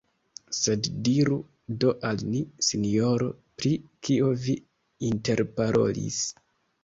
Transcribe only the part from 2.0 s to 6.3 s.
al ni, sinjoro, pri kio vi interparolis?